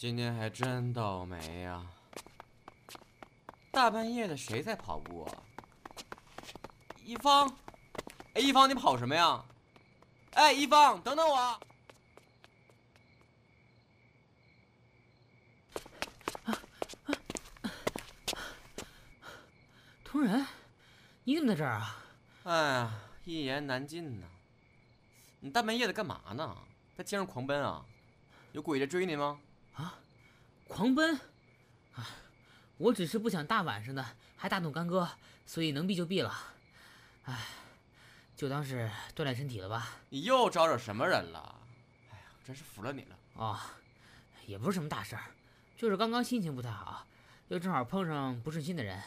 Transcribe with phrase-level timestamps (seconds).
[0.00, 1.84] 今天还真倒霉呀！
[3.70, 5.42] 大半夜的，谁在跑步啊？
[7.04, 7.54] 一方，
[8.32, 9.44] 哎，一方，你跑什么呀？
[10.32, 11.60] 哎，一方，等等我！
[20.02, 20.46] 同仁，
[21.24, 22.02] 你怎么在这儿啊？
[22.44, 22.92] 哎呀，
[23.26, 24.26] 一言难尽呐！
[25.40, 26.56] 你大半夜的干嘛呢？
[26.96, 27.84] 在街上狂奔啊？
[28.52, 29.38] 有鬼在追你吗？
[30.70, 31.16] 啊，狂奔？
[31.94, 32.06] 啊，
[32.78, 34.04] 我只是不想大晚上的
[34.36, 35.08] 还大动干戈，
[35.44, 36.32] 所以能避就避了。
[37.24, 37.46] 哎，
[38.36, 39.88] 就当是锻炼身体了吧。
[40.08, 41.60] 你又招惹什么人了？
[42.10, 43.16] 哎呀，真是服了你了。
[43.34, 43.58] 哦，
[44.46, 45.24] 也不是什么大事儿，
[45.76, 47.06] 就是刚刚心情不太好，
[47.48, 49.02] 又正好碰上不顺心的人，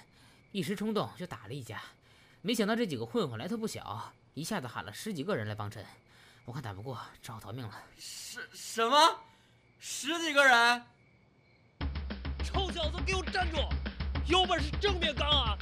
[0.51, 1.81] 一时冲动就打了一架。
[2.41, 5.85] 没想到这几个混混来头不小，一下子喊了十几个人来帮衬，
[6.43, 7.83] 我看打不过，只好逃命了。
[7.97, 9.19] 什什么？
[9.79, 10.83] 十几个人？
[12.43, 13.57] 臭小子，给我站住！
[14.25, 15.57] 有本事正面刚啊！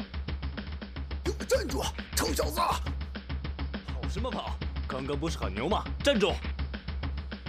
[1.23, 1.83] 给我站住！
[2.15, 2.59] 臭小子！
[2.59, 4.55] 跑什么跑？
[4.87, 5.83] 刚刚不是很牛吗？
[6.03, 6.33] 站住！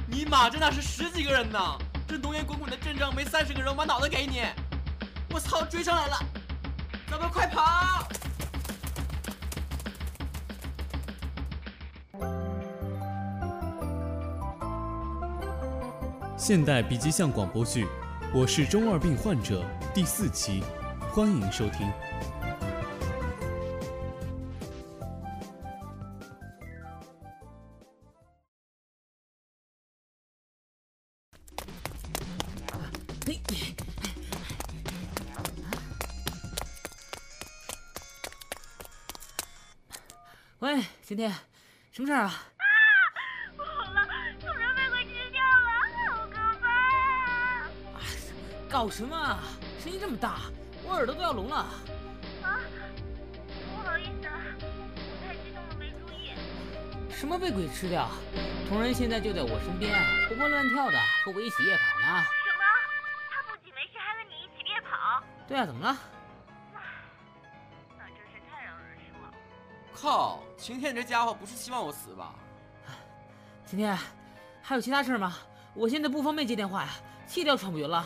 [0.06, 1.58] 你妈，这哪是十几个人呢？
[2.06, 4.42] 这浓烟滚滚的阵仗，没三十个人，我把脑袋给你！
[5.30, 6.18] 我操，追上来了！
[7.10, 8.06] 咱们快跑！
[16.36, 17.84] 现代笔记巷广播剧
[18.34, 20.64] 《我是中二病患者》第四期，
[21.12, 21.92] 欢迎收听。
[40.60, 41.30] 喂，晴天，
[41.92, 42.51] 什么事儿啊？
[48.82, 49.16] 搞什么？
[49.16, 49.38] 啊？
[49.78, 50.40] 声音这么大，
[50.84, 51.56] 我耳朵都要聋了。
[52.42, 52.58] 啊！
[53.70, 56.32] 不好意思，啊我太激动了，没注意。
[57.08, 58.08] 什么被鬼吃掉？
[58.68, 59.94] 同仁现在就在我身边，
[60.28, 62.24] 活蹦乱跳的，和我一起夜跑呢。
[62.24, 62.64] 什么？
[63.30, 65.22] 他不仅没事，还跟你一起夜跑？
[65.46, 65.96] 对啊，怎么了？
[67.96, 69.32] 那真是太让人失望。
[69.94, 70.42] 靠！
[70.56, 72.34] 晴天，你这家伙不是希望我死吧？
[73.64, 73.96] 晴天，
[74.60, 75.38] 还有其他事吗？
[75.72, 76.88] 我现在不方便接电话呀，
[77.28, 78.04] 气都要喘不匀了。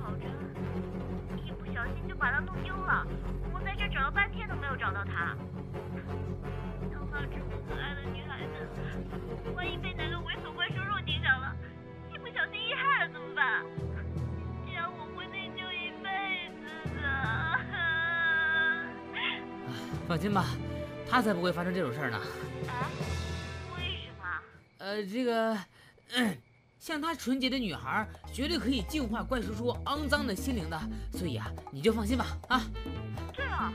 [0.00, 0.26] 跑着，
[1.44, 3.06] 一不小心就把它弄丢了。
[3.52, 5.36] 我在这找了半天都没有找到她。
[6.90, 8.68] 像她这么可爱的女孩子，
[9.54, 11.54] 万一被哪个猥琐怪叔叔盯上了，
[12.12, 13.64] 一不小心遇害了怎么办？
[14.66, 16.64] 这样我会内疚一辈子
[17.00, 17.02] 的。
[20.08, 20.44] 放心吧，
[21.08, 22.18] 他才不会发生这种事儿呢。
[22.68, 22.90] 啊，
[23.76, 24.24] 为什么？
[24.78, 25.56] 呃，这个，
[26.14, 26.36] 嗯，
[26.82, 30.76] 像她纯洁的女孩，绝对可以净化怪叔叔肮脏的心灵的。
[31.12, 32.60] 所以啊，你就放心吧，啊。
[33.32, 33.72] 对了，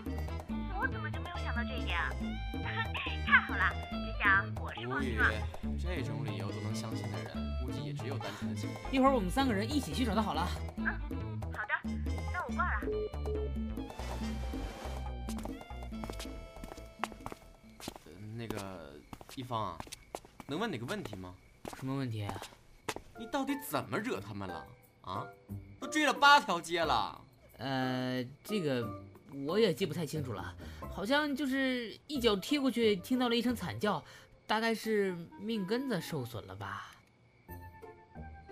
[0.77, 2.11] 我怎么就没有想到这一点啊？
[3.25, 5.31] 太好了，这下我是放心了。
[5.79, 8.69] 这种理由都能相信的人，估计也只有单纯的情。
[8.91, 10.45] 一会儿我们三个人一起去找他好了。
[10.75, 10.85] 嗯，
[11.53, 11.89] 好的，
[12.33, 12.81] 那我挂了。
[18.03, 18.91] 呃，那个
[19.35, 19.77] 一方啊，
[20.45, 21.33] 能问你个问题吗？
[21.77, 22.27] 什么问题？
[23.19, 24.67] 你到底怎么惹他们了？
[25.01, 25.25] 啊，
[25.79, 27.21] 都追了八条街了。
[27.57, 28.87] 呃，这个
[29.47, 30.55] 我也记不太清楚了，
[30.91, 34.03] 好像就是一脚踢过去，听到了一声惨叫，
[34.45, 36.91] 大概是命根子受损了吧。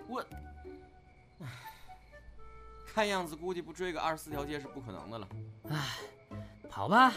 [0.08, 0.24] 我，
[1.40, 1.46] 唉，
[2.86, 5.28] 看样子估计不追个二十四条街是不可能的了。
[5.70, 5.98] 唉，
[6.68, 7.12] 跑吧。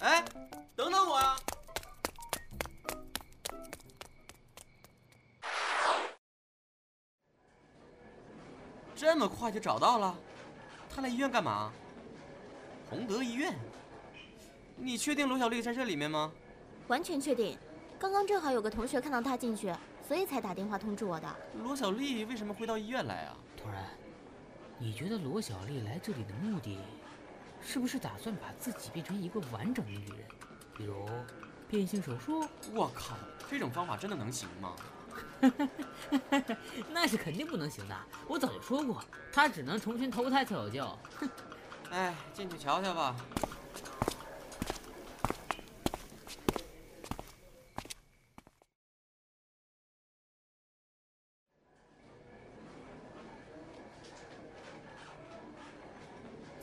[0.00, 0.24] 哎，
[0.74, 1.36] 等等我呀！
[9.00, 10.14] 这么快就找到了？
[10.94, 11.72] 他来医院干嘛？
[12.90, 13.58] 洪德医院？
[14.76, 16.30] 你确定罗小丽在这里面吗？
[16.88, 17.56] 完全确定。
[17.98, 19.72] 刚刚正好有个同学看到她进去，
[20.06, 21.36] 所以才打电话通知我的。
[21.62, 23.36] 罗小丽为什么会到医院来啊？
[23.56, 23.86] 突然，
[24.76, 26.78] 你觉得罗小丽来这里的目的，
[27.62, 30.28] 是不是打算把自己变成一个完整的女人？
[30.76, 31.08] 比如
[31.66, 32.46] 变性手术？
[32.74, 33.16] 我靠，
[33.50, 34.76] 这种方法真的能行吗？
[36.92, 37.96] 那是肯定不能行的。
[38.28, 39.02] 我早就说过，
[39.32, 40.84] 他只能重新投胎才有救。
[41.18, 41.30] 哼！
[41.90, 43.16] 哎，进去瞧瞧吧。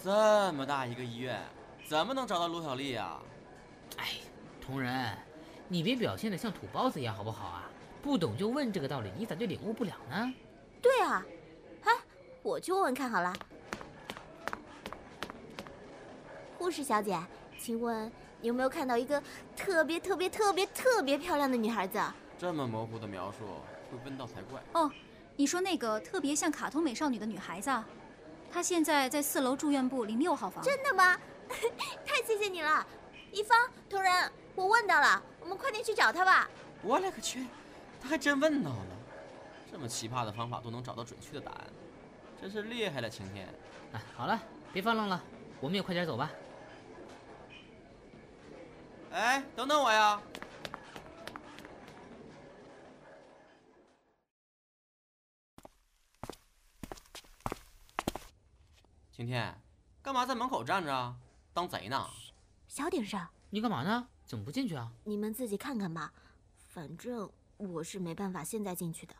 [0.02, 1.42] 这么大一个医院，
[1.86, 3.20] 怎么能找到卢小丽呀？
[3.98, 4.12] 哎，
[4.62, 5.18] 同仁，
[5.68, 7.70] 你别表现的像土包子一样好不好啊？
[8.02, 10.34] 不懂就问这个道理，你咋就领悟不了呢？
[10.82, 11.26] 对啊，
[11.84, 11.92] 哎，
[12.42, 13.34] 我去问问看好了。
[16.58, 17.20] 护士小姐，
[17.60, 18.12] 请问
[18.42, 19.22] 你有没有看到一个
[19.56, 22.00] 特别特别特别特别漂亮的女孩子？
[22.38, 23.46] 这么模糊的描述，
[23.92, 24.62] 会问到才怪。
[24.74, 24.92] 哦，
[25.36, 27.70] 你说那个特别像卡通美少女的女孩子，
[28.52, 30.64] 她现在在四楼住院部零六号房。
[30.64, 31.18] 真的吗？
[32.06, 32.86] 太谢谢你了，
[33.32, 33.58] 一方
[33.90, 36.50] 同仁，我问到了，我们快点去找她吧。
[36.84, 37.48] 我勒个去，他
[38.07, 38.98] 还真问到了，
[39.69, 41.68] 这么奇葩的方法都能找到准确的答案，
[42.42, 43.48] 真是厉害了，晴天。
[43.92, 45.21] 哎，好了，别发愣了，
[45.59, 46.31] 我们也快点走吧。
[49.12, 50.21] 哎，等等我呀！
[59.12, 59.53] 晴天，
[60.01, 61.15] 干嘛在门口站着啊？
[61.53, 62.07] 当贼呢？
[62.68, 63.19] 小点声，
[63.50, 64.07] 你干嘛呢？
[64.25, 64.92] 怎么不进去啊？
[65.03, 66.13] 你们自己看看吧，
[66.56, 69.13] 反正我是没办法现在进去的。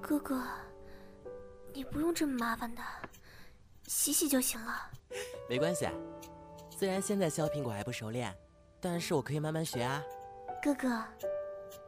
[0.00, 0.42] 哥哥，
[1.72, 2.82] 你不用这么麻烦的，
[3.86, 4.90] 洗洗就行了。
[5.48, 5.88] 没关系，
[6.70, 8.36] 虽然现在削苹果还不熟练，
[8.80, 10.02] 但是我可以慢慢学啊。
[10.62, 11.02] 哥哥，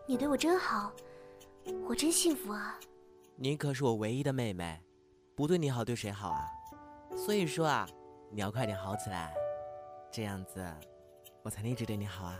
[0.06, 0.92] 你对我真好，
[1.86, 2.78] 我真幸福啊！
[3.36, 4.82] 你可是我唯一的妹妹，
[5.34, 6.48] 不对你好对谁好啊？
[7.16, 7.86] 所以说啊，
[8.36, 9.34] 你要快点好起来，
[10.12, 10.62] 这样子
[11.42, 12.38] 我才能一直对你好啊。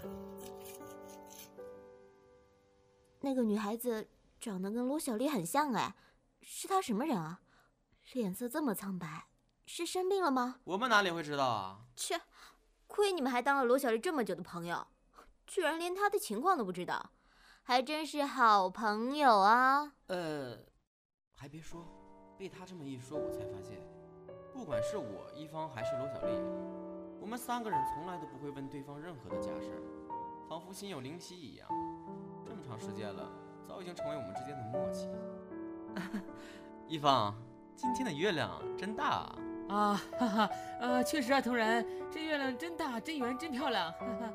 [3.20, 4.06] 那个女孩子
[4.38, 5.96] 长得跟罗小丽很像哎，
[6.42, 7.40] 是她什么人啊？
[8.12, 9.28] 脸色这么苍白，
[9.64, 10.56] 是生病了吗？
[10.64, 11.86] 我们哪里会知道啊？
[11.96, 12.20] 切，
[12.86, 14.88] 亏你们还当了罗小丽这么久的朋友，
[15.46, 17.12] 居然连她的情况都不知道，
[17.62, 19.94] 还真是好朋友啊！
[20.08, 20.58] 呃，
[21.32, 21.88] 还别说，
[22.36, 23.80] 被她这么一说，我才发现，
[24.56, 26.32] 不管是我一方还是罗小丽，
[27.20, 29.70] 我们三个人从来都不会问对方任何的家事，
[30.48, 31.68] 仿佛心有灵犀一样。
[32.42, 33.30] 这么长时间了，
[33.68, 35.10] 早已经成为我们之间的默契。
[36.88, 37.34] 一方，
[37.76, 39.38] 今天的月亮真大啊！
[39.68, 40.50] 啊，哈哈，
[40.80, 43.92] 呃，确实啊，同仁，这月亮真大、真圆、真漂亮。
[43.92, 44.32] 哈哈。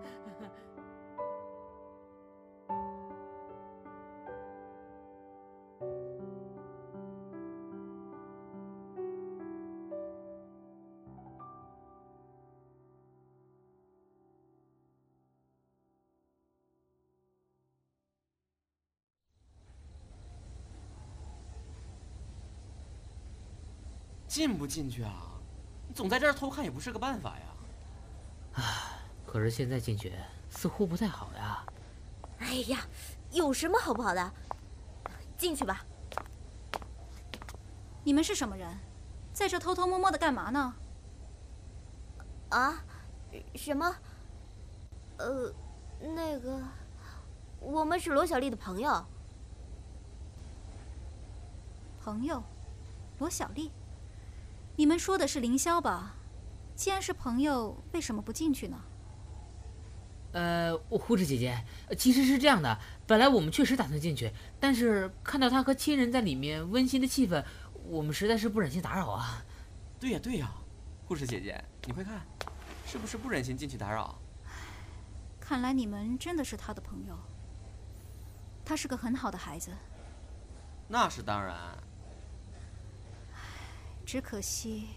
[24.41, 25.37] 进不进去啊？
[25.87, 27.45] 你总在这儿偷看也不是个办法呀。
[28.53, 28.63] 唉，
[29.23, 30.11] 可是现在进去
[30.49, 31.63] 似乎不太好呀。
[32.39, 32.79] 哎呀，
[33.29, 34.33] 有什么好不好的？
[35.37, 35.85] 进去吧。
[38.03, 38.67] 你们是什么人？
[39.31, 40.73] 在这偷偷摸摸的干嘛呢？
[42.49, 42.83] 啊？
[43.53, 43.95] 什么？
[45.19, 45.53] 呃，
[45.99, 46.59] 那个，
[47.59, 49.05] 我们是罗小丽的朋友。
[52.03, 52.41] 朋友，
[53.19, 53.71] 罗小丽。
[54.81, 56.15] 你们说的是凌霄吧？
[56.75, 58.81] 既然是朋友，为什么不进去呢？
[60.31, 61.63] 呃，护士姐姐，
[61.95, 67.45] 其实是这样的，本来我们确实打算进去，但是看到他和亲人在里面温馨的气氛，
[67.85, 69.45] 我们实在是不忍心打扰啊。
[69.99, 70.51] 对呀对呀，
[71.05, 72.19] 护士姐姐，你快看，
[72.87, 74.19] 是不是不忍心进去打扰？
[75.39, 77.15] 看来你们真的是他的朋友。
[78.65, 79.69] 他是个很好的孩子。
[80.87, 81.55] 那是当然。
[84.11, 84.89] 只可惜，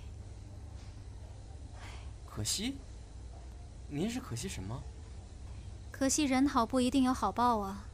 [2.26, 2.78] 可惜，
[3.87, 4.83] 您是可惜什么？
[5.92, 7.87] 可惜人好不一定有好报啊！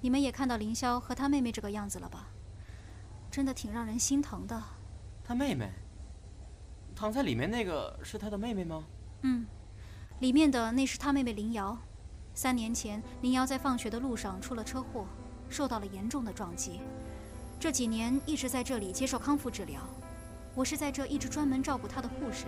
[0.00, 2.28] 你们也看到凌霄和他妹妹这个样子了吧？
[3.30, 4.58] 真的挺让人心疼的。
[5.22, 5.70] 他妹妹，
[6.94, 8.82] 躺在里面那个是他的妹妹吗？
[9.24, 9.46] 嗯，
[10.20, 11.76] 里面的那是他妹妹林瑶。
[12.32, 15.04] 三年前，林瑶在放学的路上出了车祸，
[15.50, 16.80] 受到了严重的撞击，
[17.60, 19.86] 这几年一直在这里接受康复治疗。
[20.56, 22.46] 我是在这一直专门照顾她的护士，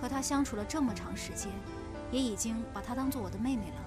[0.00, 1.52] 和她相处了这么长时间，
[2.10, 3.84] 也已经把她当做我的妹妹了。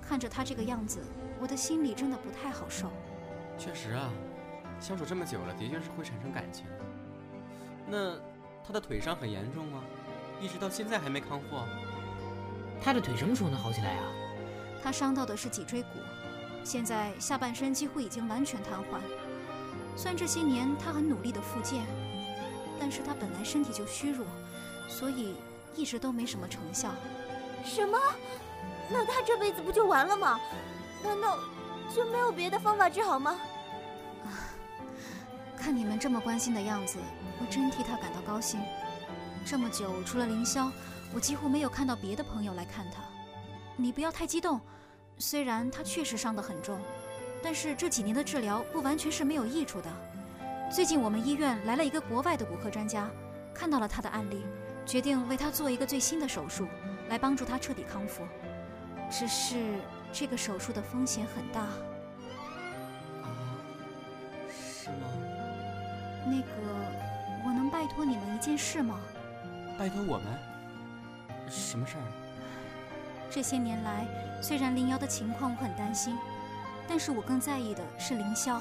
[0.00, 0.98] 看着她这个样子，
[1.38, 2.90] 我的心里真的不太好受。
[3.58, 4.10] 确实啊，
[4.80, 6.64] 相处这么久了，的确是会产生感情。
[7.86, 8.16] 那
[8.66, 9.84] 她的腿伤很严重吗？
[10.40, 11.46] 一直到现在还没康复？
[12.82, 14.10] 她的腿什么时候能好起来啊？
[14.82, 15.98] 她伤到的是脊椎骨，
[16.64, 19.02] 现在下半身几乎已经完全瘫痪。
[20.00, 21.84] 虽然这些年他很努力的复健，
[22.80, 24.26] 但是他本来身体就虚弱，
[24.88, 25.36] 所以
[25.76, 26.90] 一直都没什么成效。
[27.62, 27.98] 什么？
[28.90, 30.40] 那他这辈子不就完了吗？
[31.04, 31.38] 难道
[31.94, 33.38] 就没有别的方法治好吗？
[35.54, 36.96] 看你们这么关心的样子，
[37.38, 38.58] 我真替他感到高兴。
[39.44, 40.70] 这么久，除了凌霄，
[41.12, 43.02] 我几乎没有看到别的朋友来看他。
[43.76, 44.62] 你不要太激动，
[45.18, 46.80] 虽然他确实伤得很重，
[47.42, 49.88] 但是这几年的治疗不完全是没有益处的。
[50.70, 53.10] 最近我们医院来了一个国外的骨科专家，
[53.52, 54.44] 看到了他的案例，
[54.86, 56.68] 决定为他做一个最新的手术，
[57.08, 58.22] 来帮助他彻底康复。
[59.10, 59.80] 只是
[60.12, 61.60] 这个手术的风险很大。
[61.60, 63.28] 啊，
[64.48, 64.96] 是吗？
[66.26, 66.46] 那个，
[67.44, 69.00] 我能拜托你们一件事吗？
[69.78, 70.26] 拜托我们？
[71.48, 72.04] 什么事儿？
[73.28, 74.06] 这些年来，
[74.40, 76.16] 虽然林瑶的情况我很担心，
[76.90, 78.60] 但是我更在意的是凌霄。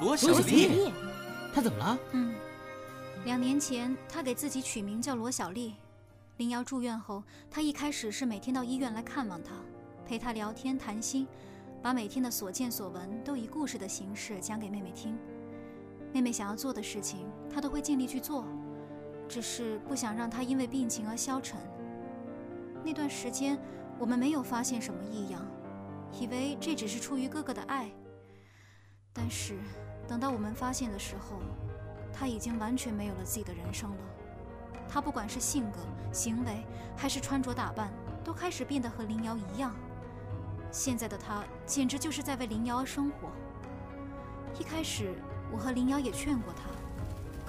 [0.00, 0.92] 罗小丽，
[1.54, 1.98] 她怎么了？
[2.10, 2.34] 嗯，
[3.24, 5.76] 两年前她给自己取名叫罗小丽。
[6.38, 9.52] 林瑶住院后，她一开始是每天到医院来看望她。
[10.04, 11.24] 陪她聊天谈心，
[11.80, 15.16] 把每天的所见所闻都以故事的形式讲给妹妹听。
[16.12, 18.44] 妹妹想要做的事情，她都会尽力去做，
[19.28, 21.60] 只是不想让她因为病情而消沉。
[22.84, 23.56] 那段时间，
[24.00, 25.46] 我们没有发现什么异样，
[26.12, 27.90] 以为这只是出于哥哥的爱。
[29.12, 29.58] 但是，
[30.06, 31.40] 等到我们发现的时候，
[32.12, 33.96] 他已经完全没有了自己的人生了。
[34.88, 35.78] 他不管是性格、
[36.12, 36.64] 行为，
[36.96, 37.92] 还是穿着打扮，
[38.24, 39.74] 都开始变得和林瑶一样。
[40.70, 43.30] 现在的他简直就是在为林瑶而生活。
[44.58, 45.14] 一开始，
[45.52, 46.70] 我和林瑶也劝过他，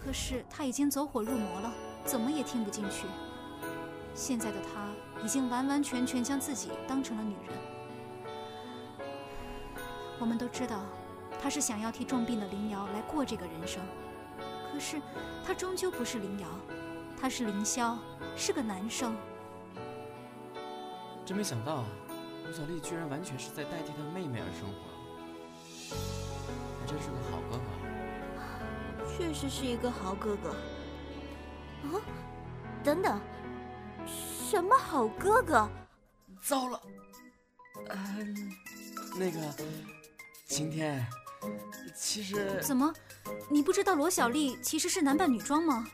[0.02, 1.72] 可是他已经走火入魔了，
[2.06, 3.06] 怎么也听不进去。
[4.16, 4.90] 现在的他
[5.24, 7.56] 已经完完全全将自己当成了女人。
[10.20, 10.82] 我们都知道，
[11.42, 13.82] 他是想要替重病的林瑶来过这个人生，
[14.72, 15.02] 可是
[15.46, 16.48] 他终究不是林瑶，
[17.20, 17.98] 他是凌霄，
[18.36, 19.16] 是个男生。
[21.26, 21.84] 真没想到。
[22.48, 24.76] 吴小丽居然完全是在代替她妹妹而生活，
[26.82, 27.64] 还真是个好哥哥。
[29.08, 30.50] 确实是一个好哥哥。
[31.96, 32.02] 啊，
[32.84, 33.22] 等等，
[34.08, 35.70] 什么好哥哥？
[36.42, 36.82] 糟了，
[37.90, 38.52] 嗯，
[39.16, 39.40] 那个
[40.50, 41.06] 晴天，
[41.96, 42.92] 其实怎么，
[43.50, 45.88] 你不知道罗小丽其实是男扮女装吗？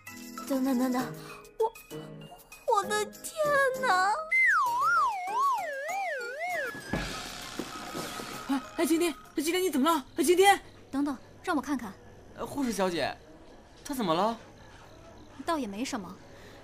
[0.48, 1.14] 等等等等，
[1.60, 3.34] 我我的天
[3.82, 4.12] 哪！
[8.48, 10.06] 哎哎，今天，今天你怎么了？
[10.16, 10.60] 哎，今天，
[10.90, 11.94] 等等，让我看看。
[12.38, 13.14] 呃，护士小姐，
[13.84, 14.38] 她怎么了？
[15.46, 16.16] 倒也没什么，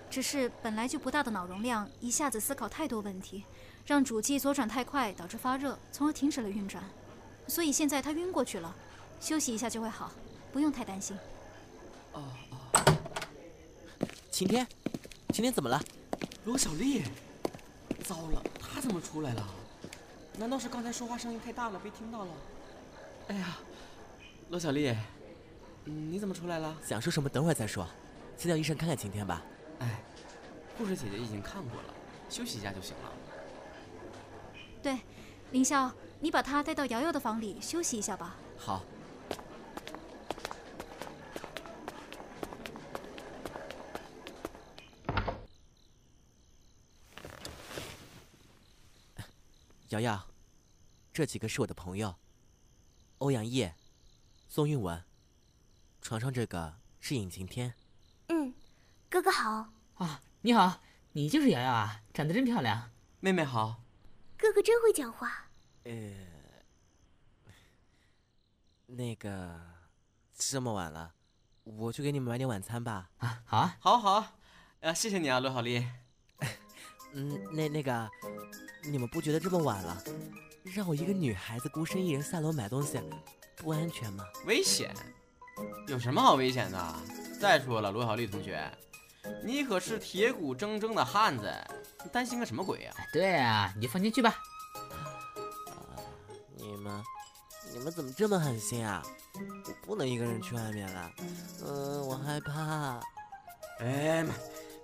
[0.10, 3.44] 只是本来就不大的脑容量，一下子思考太多问题，
[3.86, 6.82] 让主机左转太快，导致发热，从而停止了运转。
[7.52, 8.74] 所以现在他晕过去了，
[9.20, 10.10] 休息一下就会好，
[10.54, 11.18] 不用太担心。
[12.14, 12.58] 哦哦。
[14.32, 14.66] 晴天，
[15.34, 15.78] 晴天怎么了？
[16.46, 17.04] 罗小丽，
[18.06, 19.46] 糟了，她怎么出来了？
[20.38, 22.32] 难道是刚才说话声音太大了，被听到了？
[23.28, 23.58] 哎呀，
[24.48, 24.96] 罗小丽，
[25.84, 26.74] 你怎么出来了？
[26.82, 27.86] 想说什么等会儿再说，
[28.38, 29.42] 先叫医生看看晴天吧。
[29.80, 30.02] 哎，
[30.78, 31.94] 护士姐姐已经看过了，
[32.30, 33.12] 休息一下就行了。
[34.82, 34.98] 对，
[35.52, 38.36] 凌霄，你把他带到瑶瑶的房里休息一下吧。
[38.58, 38.84] 好。
[49.90, 50.28] 瑶瑶。
[51.12, 52.16] 这几个是我的朋友，
[53.18, 53.76] 欧阳烨、
[54.48, 55.04] 宋韵文。
[56.02, 57.74] 床上这个是尹晴天。
[58.30, 58.54] 嗯，
[59.10, 59.74] 哥哥好。
[59.96, 62.92] 啊，你好，你就是瑶瑶啊，长得真漂亮。
[63.20, 63.82] 妹妹好。
[64.38, 65.51] 哥哥真会讲话。
[65.84, 65.92] 呃，
[68.86, 69.60] 那个，
[70.38, 71.12] 这么晚了，
[71.64, 73.10] 我去给你们买点晚餐吧。
[73.18, 74.38] 啊，好啊，好，好，
[74.82, 75.86] 呃，谢谢你啊，罗小丽。
[77.14, 78.10] 嗯，那那个，
[78.84, 80.04] 你们不觉得这么晚了？
[80.64, 83.02] 让我一个女孩子孤身一人下楼买东西，
[83.56, 84.24] 不安全吗？
[84.46, 84.94] 危险？
[85.88, 86.96] 有什么好危险的？
[87.40, 88.72] 再说了，罗小丽同学，
[89.44, 91.52] 你可是铁骨铮铮的汉子，
[92.04, 92.94] 你担心个什么鬼呀？
[93.12, 94.38] 对啊，你就放心去吧。
[97.82, 99.04] 们怎么这么狠心啊？
[99.34, 101.12] 我不能一个人去外面了，
[101.66, 103.00] 嗯，我害怕。
[103.80, 104.34] 哎妈，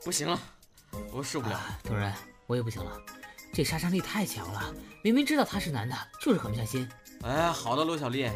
[0.04, 0.40] 不行了，
[1.12, 1.60] 我受不了。
[1.84, 2.14] 主任，
[2.48, 2.92] 我也不行了。
[3.54, 4.74] 这杀伤力太强了，
[5.04, 6.90] 明明知道他是男的，就是狠不下心。
[7.24, 8.32] 哎，好的，罗小丽，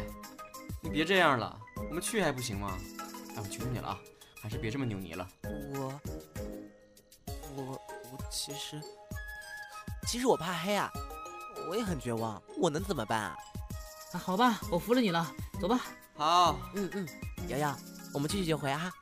[0.80, 2.78] 你别这样了，我们去还不行吗？
[3.34, 3.98] 哎，我求求你了啊，
[4.40, 5.28] 还是别这么扭捏了。
[5.74, 6.00] 我，
[7.56, 7.62] 我，
[8.12, 8.80] 我其实，
[10.06, 10.90] 其实我怕黑啊，
[11.68, 13.36] 我也很绝望，我能怎么办啊？
[14.12, 15.26] 啊，好吧，我服了你了，
[15.60, 15.80] 走吧。
[16.14, 17.08] 好，嗯嗯，
[17.48, 17.76] 瑶瑶，
[18.12, 18.92] 我们去去就回啊。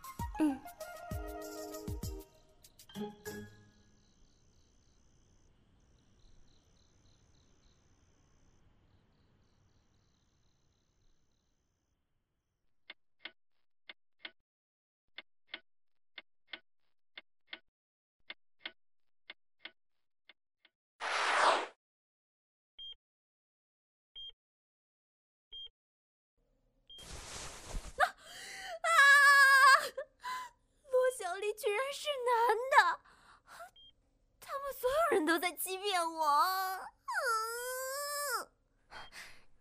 [35.10, 36.80] 人都在欺骗我。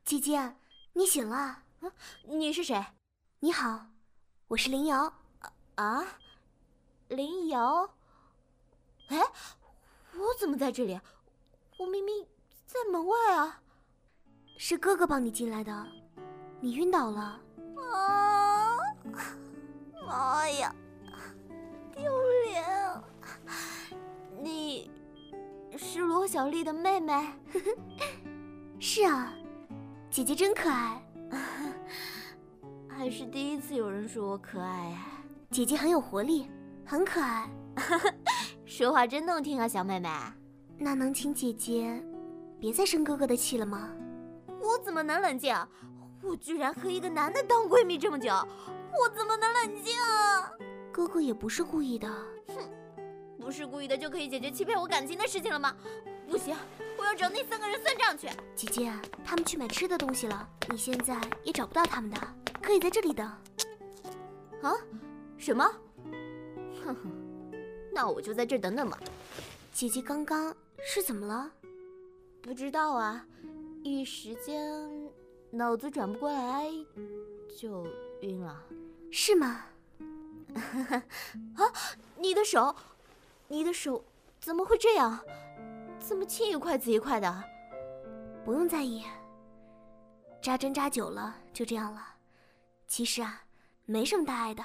[0.06, 0.56] 姐姐，
[0.94, 1.64] 你醒了？
[2.24, 2.86] 你是谁？
[3.40, 3.88] 你好，
[4.48, 5.12] 我是林瑶。
[5.76, 6.06] 啊，
[7.08, 7.90] 林瑶。
[9.10, 9.18] 哎，
[10.14, 11.00] 我怎么在这里？
[11.78, 12.28] 我明明
[12.66, 13.62] 在门外啊！
[14.58, 15.88] 是哥哥帮你进来的，
[16.62, 17.42] 你晕倒了。
[17.92, 18.78] 啊！
[20.06, 20.76] 妈呀，
[24.42, 24.90] 你
[25.78, 27.28] 是罗小丽的妹妹？
[28.80, 29.34] 是啊，
[30.10, 31.02] 姐姐真可爱。
[32.88, 35.06] 还是第一次有人说我可爱呀。
[35.52, 36.50] 姐姐很有活力，
[36.86, 37.50] 很可爱。
[38.66, 40.10] 说话真动听啊，小妹妹。
[40.78, 42.02] 那能请姐姐
[42.60, 43.90] 别再生哥哥的气了吗？
[44.62, 45.56] 我怎么能冷静？
[46.22, 49.96] 我居然和一个男的当闺蜜这么久，我怎么能冷静？
[51.00, 52.10] 哥哥也不是故意的。
[52.50, 52.56] 哼，
[53.40, 55.74] 不是故意的就可以解决欺骗我感情的事情了吗？
[56.28, 56.54] 不行，
[56.98, 58.28] 我要找那三个人算账去。
[58.54, 62.18] 姐姐，他们去买吃的东西了，你现在也找不到他们的，
[62.62, 63.26] 可以在这里等。
[63.26, 64.74] 啊？
[65.38, 65.64] 什么？
[66.84, 67.10] 哼哼，
[67.94, 69.00] 那我就在这等等吧。
[69.72, 70.54] 姐姐刚刚。
[70.82, 71.50] 是怎么了？
[72.42, 73.26] 不知道啊，
[73.84, 75.10] 一时间
[75.50, 76.70] 脑子转不过来，
[77.58, 77.88] 就
[78.20, 78.62] 晕了。
[79.10, 79.64] 是吗？
[81.56, 81.66] 啊，
[82.18, 82.76] 你的手，
[83.48, 84.04] 你的手
[84.40, 85.20] 怎么会这样？
[86.00, 87.44] 怎么青一块紫一块的？
[88.46, 89.04] 不用在意，
[90.42, 92.02] 扎针扎久了就这样了。
[92.88, 93.44] 其实啊，
[93.86, 94.64] 没什么大碍的。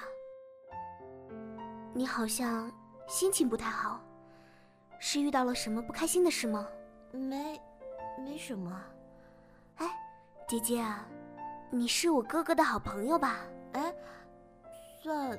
[1.93, 2.71] 你好像
[3.07, 4.01] 心情不太好。
[5.01, 6.67] 是遇到了什么不开心的事吗？
[7.13, 7.61] 没，
[8.19, 8.83] 没什么。
[9.77, 9.91] 哎，
[10.49, 11.07] 姐姐啊，
[11.71, 13.41] 你是我哥哥的好朋友吧？
[13.73, 13.95] 哎，
[15.03, 15.39] 算，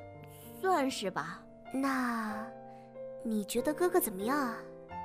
[0.60, 1.42] 算是吧。
[1.72, 2.46] 那，
[3.22, 4.56] 你觉得哥哥怎么样啊？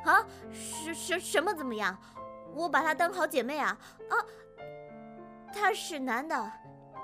[0.05, 0.25] 啊？
[0.51, 1.97] 什什什么怎么样？
[2.53, 3.77] 我把他当好姐妹啊！
[4.09, 4.13] 啊，
[5.53, 6.51] 他是男的，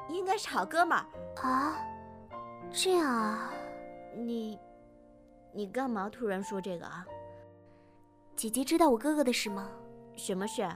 [0.10, 1.05] 应该是好哥们儿
[1.41, 1.79] 啊。
[2.71, 3.53] 这样啊？
[4.15, 4.60] 你，
[5.53, 7.05] 你干嘛突然说这个啊？
[8.36, 9.69] 姐姐知道我哥哥的事吗？
[10.15, 10.67] 什么事？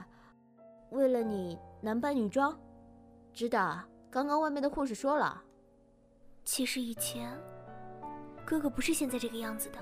[0.90, 2.58] 为了你男扮女装？
[3.32, 3.80] 知道。
[4.10, 5.42] 刚刚外面的护士说了。
[6.44, 7.38] 其实以前，
[8.52, 9.78] 哥哥不是现在这个样子的，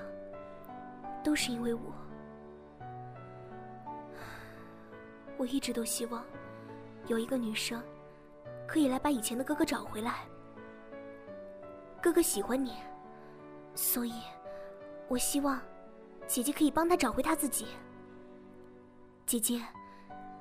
[1.21, 1.93] 都是因为我。
[5.35, 6.23] 我一直都希望
[7.07, 7.83] 有一个女生
[8.65, 10.19] 可以来把以前的哥哥找回来。
[12.01, 12.75] 哥哥喜欢你，
[13.75, 14.13] 所以，
[15.09, 15.59] 我希望。
[16.25, 17.67] 姐姐可以帮他找回他自己。
[19.25, 19.61] 姐姐，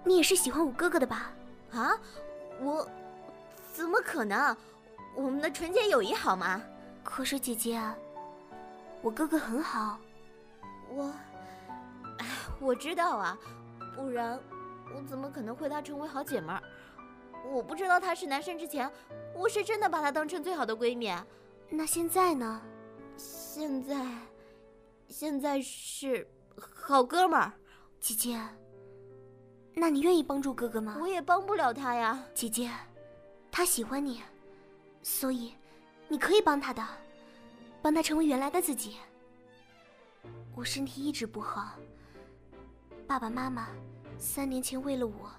[0.05, 1.33] 你也是喜欢我哥哥的吧？
[1.73, 1.99] 啊，
[2.61, 2.89] 我
[3.73, 4.57] 怎么可能？
[5.17, 6.63] 我们的纯洁友谊好吗？
[7.03, 7.83] 可是姐姐，
[9.03, 9.99] 我哥哥很好。
[10.91, 11.13] 我，
[12.19, 12.27] 哎，
[12.61, 13.39] 我知道啊，
[13.95, 14.39] 不然
[14.95, 16.63] 我怎么可能会他成为好姐们儿？
[17.51, 18.91] 我不知道他是男生之前，
[19.35, 21.13] 我是真的把他当成最好的闺蜜。
[21.69, 22.61] 那现在呢？
[23.17, 23.97] 现在。
[25.09, 27.53] 现在是好哥们儿，
[27.99, 28.41] 姐姐。
[29.75, 30.99] 那你愿意帮助哥哥吗？
[31.01, 32.71] 我也帮不了他呀，姐姐。
[33.51, 34.23] 他喜欢你，
[35.03, 35.53] 所以
[36.07, 36.87] 你可以帮他的，
[37.83, 38.97] 帮他成为原来的自己。
[40.55, 41.75] 我身体一直不好，
[43.07, 43.69] 爸爸妈妈
[44.19, 45.31] 三年前为了我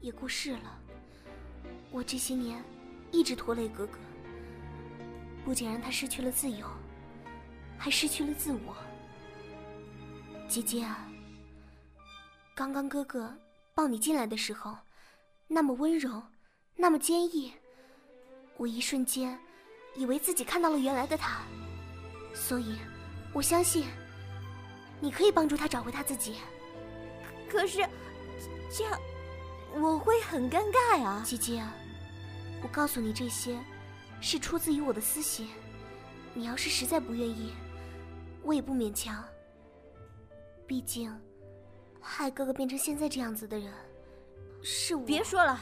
[0.00, 0.78] 也过世了。
[1.90, 2.62] 我这些年
[3.10, 3.98] 一直拖累哥哥，
[5.44, 6.66] 不仅让他失去了自由，
[7.76, 8.76] 还失去了自我。
[10.48, 11.06] 姐姐啊，
[12.54, 13.36] 刚刚哥哥
[13.74, 14.76] 抱你进来的时候，
[15.46, 16.22] 那么温柔，
[16.76, 17.52] 那么坚毅，
[18.56, 19.38] 我一瞬间
[19.96, 21.42] 以为自己看到了原来的他，
[22.34, 22.78] 所以，
[23.32, 23.86] 我相信
[25.00, 26.36] 你可以帮助他找回他自己。
[27.48, 27.78] 可是，
[28.70, 28.98] 这样
[29.74, 31.62] 我会很尴尬呀，姐姐。
[32.62, 33.58] 我告诉你这些，
[34.20, 35.48] 是出自于我的私心。
[36.34, 37.52] 你要是实在不愿意，
[38.42, 39.24] 我也不勉强。
[40.66, 41.12] 毕竟，
[42.00, 43.72] 害哥哥变成现在这样子的人，
[44.62, 45.04] 是我。
[45.04, 45.58] 别说了，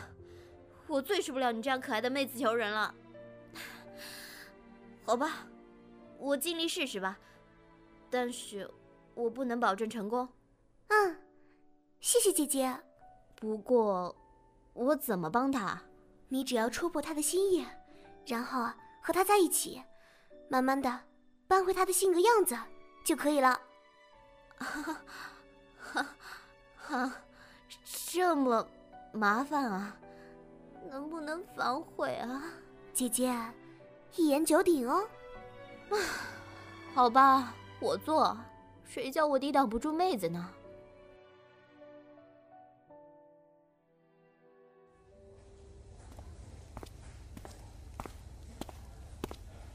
[0.87, 2.95] 我最受不了你这样可爱的妹子求人了。
[5.07, 5.47] 好吧，
[6.19, 7.19] 我尽力试试吧，
[8.11, 8.69] 但是
[9.15, 10.29] 我不能保证成功。
[10.89, 11.17] 嗯，
[12.01, 12.77] 谢谢姐姐。
[13.37, 14.15] 不过，
[14.73, 15.81] 我怎么帮他？
[16.29, 17.65] 你只要戳破他的心意，
[18.27, 18.69] 然后
[19.01, 19.83] 和他在一起，
[20.49, 21.01] 慢慢的
[21.47, 22.55] 扳回他的性格样子
[23.05, 23.61] 就可以了。
[24.59, 24.97] 哈，
[25.79, 26.07] 哈，
[26.77, 27.13] 哈，
[28.11, 28.67] 这么
[29.13, 29.97] 麻烦啊？
[30.91, 32.43] 能不能反悔啊？
[32.93, 33.33] 姐姐，
[34.17, 35.09] 一言九鼎哦。
[35.91, 35.97] 啊，
[36.95, 38.37] 好吧，我做，
[38.85, 40.51] 谁叫我抵挡不住妹子呢？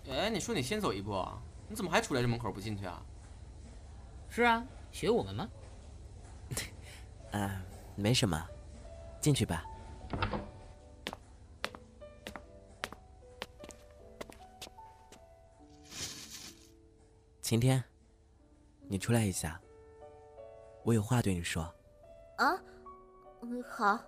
[0.10, 1.26] 哎，你说你先走一步，
[1.68, 3.02] 你怎么还杵在这门口不进去啊？
[4.30, 5.50] 是啊，学我们吗？
[7.96, 8.40] 没什么，
[9.22, 9.64] 进去吧。
[17.54, 17.84] 晴天，
[18.88, 19.62] 你出来一下，
[20.84, 21.62] 我有话对你说。
[22.36, 22.60] 啊，
[23.44, 24.00] 嗯，好。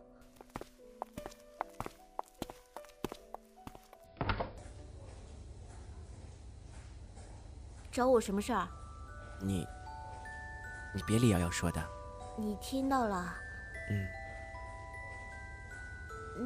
[7.91, 8.67] 找我什么事儿？
[9.39, 9.63] 你，
[10.95, 11.87] 你别理瑶瑶说的。
[12.39, 13.31] 你听到了？
[13.91, 14.07] 嗯。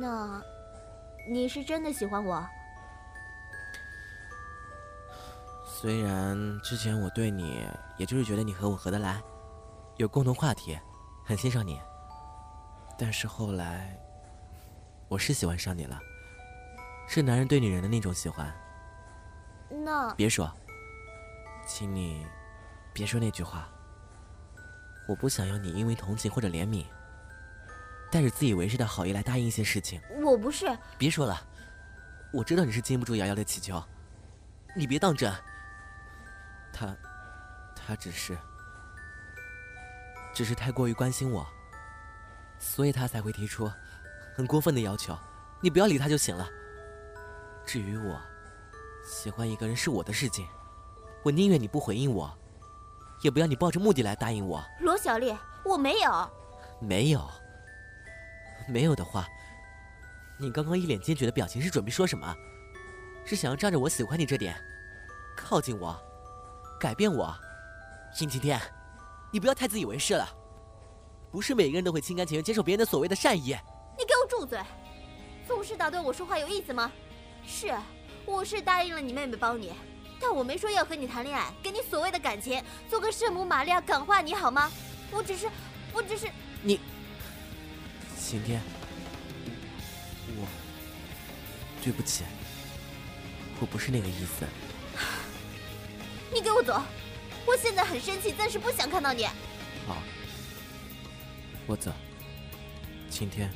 [0.01, 0.43] 那，
[1.31, 2.45] 你是真的喜欢我？
[5.81, 7.65] 虽然之前我对你，
[7.95, 9.23] 也就是觉得你和我合得来，
[9.95, 10.77] 有共同话题，
[11.23, 11.79] 很欣赏你。
[12.97, 13.97] 但是后来，
[15.07, 15.97] 我是喜欢上你了，
[17.07, 18.53] 是男人对女人的那种喜欢。
[19.69, 20.51] 那别说，
[21.65, 22.27] 请你
[22.91, 23.69] 别说那句话。
[25.07, 26.83] 我不想要你因为同情或者怜悯，
[28.11, 30.01] 带着自以为是的好意来答应一些事情。
[30.21, 30.77] 我不是。
[30.97, 31.41] 别说了，
[32.33, 33.81] 我知道你是经不住瑶瑶的乞求，
[34.75, 35.33] 你别当真。
[36.71, 36.95] 他，
[37.75, 38.37] 他只是，
[40.33, 41.45] 只是太过于关心我，
[42.57, 43.71] 所以他才会提出
[44.35, 45.17] 很过分的要求。
[45.61, 46.49] 你不要理他就行了。
[47.65, 48.21] 至于我，
[49.03, 50.47] 喜欢一个人是我的事情，
[51.23, 52.31] 我宁愿你不回应我，
[53.21, 54.63] 也不要你抱着目的来答应我。
[54.79, 56.31] 罗小丽，我没有。
[56.79, 57.29] 没有。
[58.67, 59.27] 没有的话，
[60.39, 62.35] 你刚刚一脸坚决的表情是准备说什么？
[63.25, 64.55] 是想要仗着我喜欢你这点，
[65.35, 65.99] 靠近我？
[66.79, 67.35] 改变我，
[68.19, 68.59] 殷晴天，
[69.31, 70.27] 你不要太自以为是了。
[71.29, 73.55] 不是每个人都会心甘情愿接受别人的所谓的善意。
[73.97, 74.59] 你给我住嘴！
[75.45, 76.89] 总是打断我说话有意思吗？
[77.45, 77.75] 是，
[78.25, 79.73] 我是答应了你妹妹帮你，
[80.21, 84.71] 但我没说要和你谈恋爱，给你所谓的感情，做个圣母玛利亚感化你好吗？
[85.11, 85.49] 我只是，
[85.91, 86.29] 我只是
[86.63, 86.79] 你，
[88.17, 88.61] 晴天，
[90.37, 90.47] 我
[91.83, 92.23] 对不起，
[93.59, 94.45] 我不是那个意思。
[96.33, 96.81] 你给我走！
[97.45, 99.25] 我现在很生气，暂时不想看到你。
[99.87, 99.97] 好，
[101.65, 101.91] 我走。
[103.09, 103.51] 晴天，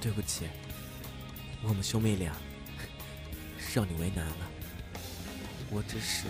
[0.00, 0.48] 对不起，
[1.62, 2.34] 我们兄妹俩
[3.74, 4.36] 让你为难了。
[5.70, 6.24] 我只是。